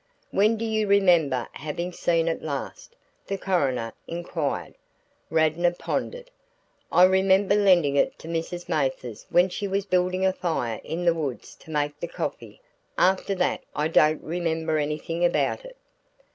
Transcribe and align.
"When 0.31 0.57
do 0.57 0.65
you 0.65 0.87
remember 0.87 1.47
having 1.51 1.91
seen 1.91 2.27
it 2.27 2.41
last?" 2.41 2.95
the 3.27 3.37
coroner 3.37 3.93
inquired. 4.07 4.73
Radnor 5.29 5.75
pondered. 5.75 6.31
"I 6.91 7.03
remember 7.03 7.53
lending 7.53 7.97
it 7.97 8.17
to 8.17 8.27
Mrs. 8.27 8.67
Mathers 8.67 9.27
when 9.29 9.47
she 9.47 9.67
was 9.67 9.85
building 9.85 10.25
a 10.25 10.33
fire 10.33 10.81
in 10.83 11.05
the 11.05 11.13
woods 11.13 11.53
to 11.57 11.69
make 11.69 11.99
the 11.99 12.07
coffee; 12.07 12.59
after 12.97 13.35
that 13.35 13.61
I 13.75 13.89
don't 13.89 14.23
remember 14.23 14.79
anything 14.79 15.23
about 15.23 15.65
it." 15.65 15.77